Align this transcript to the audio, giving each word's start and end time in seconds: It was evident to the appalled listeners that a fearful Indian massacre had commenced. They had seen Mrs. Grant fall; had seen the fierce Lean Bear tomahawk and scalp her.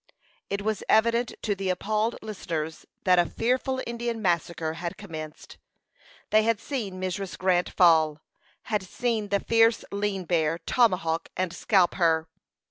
It 0.49 0.63
was 0.63 0.81
evident 0.89 1.35
to 1.43 1.53
the 1.53 1.69
appalled 1.69 2.17
listeners 2.23 2.87
that 3.03 3.19
a 3.19 3.25
fearful 3.29 3.83
Indian 3.85 4.19
massacre 4.19 4.73
had 4.73 4.97
commenced. 4.97 5.59
They 6.31 6.41
had 6.41 6.59
seen 6.59 6.99
Mrs. 6.99 7.37
Grant 7.37 7.69
fall; 7.69 8.19
had 8.63 8.81
seen 8.81 9.27
the 9.27 9.39
fierce 9.41 9.85
Lean 9.91 10.25
Bear 10.25 10.57
tomahawk 10.57 11.29
and 11.37 11.53
scalp 11.53 11.93
her. 12.01 12.27